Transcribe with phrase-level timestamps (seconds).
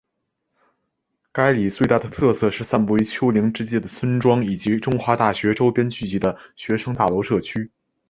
[1.31, 7.69] 该里最大的特色是散布于丘陵之间的农村以及中华大学周边聚集的学生大楼社区。